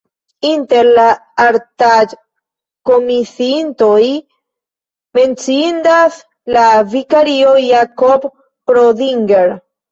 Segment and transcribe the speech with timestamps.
[0.51, 1.03] Inter la
[1.43, 4.07] artaĵkomisiintoj
[5.21, 6.19] menciindas
[6.59, 9.59] la vikario Jakob Prodinger.